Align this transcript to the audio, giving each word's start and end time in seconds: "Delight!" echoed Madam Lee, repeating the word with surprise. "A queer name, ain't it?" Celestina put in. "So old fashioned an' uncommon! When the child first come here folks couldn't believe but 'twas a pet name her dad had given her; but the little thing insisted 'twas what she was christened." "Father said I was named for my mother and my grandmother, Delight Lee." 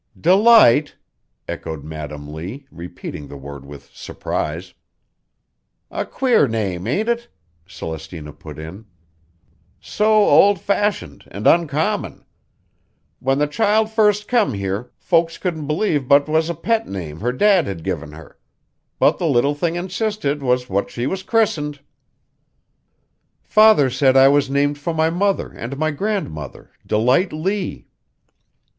"Delight!" 0.19 0.95
echoed 1.47 1.83
Madam 1.83 2.33
Lee, 2.33 2.65
repeating 2.71 3.27
the 3.27 3.37
word 3.37 3.63
with 3.67 3.95
surprise. 3.95 4.73
"A 5.91 6.07
queer 6.07 6.47
name, 6.47 6.87
ain't 6.87 7.07
it?" 7.07 7.27
Celestina 7.67 8.33
put 8.33 8.57
in. 8.57 8.85
"So 9.79 10.11
old 10.27 10.59
fashioned 10.59 11.27
an' 11.29 11.45
uncommon! 11.45 12.25
When 13.19 13.37
the 13.37 13.45
child 13.45 13.91
first 13.91 14.27
come 14.27 14.55
here 14.55 14.89
folks 14.97 15.37
couldn't 15.37 15.67
believe 15.67 16.07
but 16.07 16.25
'twas 16.25 16.49
a 16.49 16.55
pet 16.55 16.87
name 16.87 17.19
her 17.19 17.31
dad 17.31 17.67
had 17.67 17.83
given 17.83 18.13
her; 18.13 18.39
but 18.97 19.19
the 19.19 19.27
little 19.27 19.53
thing 19.53 19.75
insisted 19.75 20.39
'twas 20.39 20.67
what 20.67 20.89
she 20.89 21.05
was 21.05 21.21
christened." 21.21 21.79
"Father 23.43 23.87
said 23.91 24.17
I 24.17 24.29
was 24.29 24.49
named 24.49 24.79
for 24.79 24.95
my 24.95 25.11
mother 25.11 25.51
and 25.51 25.77
my 25.77 25.91
grandmother, 25.91 26.71
Delight 26.87 27.31
Lee." 27.31 27.85